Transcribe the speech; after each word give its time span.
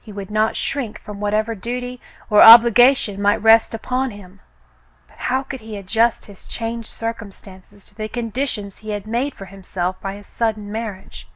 He 0.00 0.10
would 0.10 0.30
not 0.30 0.56
shrink 0.56 0.98
from 0.98 1.20
whatever 1.20 1.54
duty 1.54 2.00
or 2.30 2.40
obligation 2.40 3.20
might 3.20 3.36
rest 3.42 3.74
upon 3.74 4.10
him, 4.10 4.40
but 5.06 5.18
how 5.18 5.42
could 5.42 5.60
he 5.60 5.76
adjust 5.76 6.24
his 6.24 6.46
changed 6.46 6.88
circumstances 6.88 7.84
to 7.88 7.94
the 7.94 8.08
conditions 8.08 8.78
he 8.78 8.92
had 8.92 9.06
made 9.06 9.34
for 9.34 9.44
himself 9.44 10.00
by 10.00 10.14
his 10.14 10.26
sudden 10.26 10.72
marriage. 10.72 11.28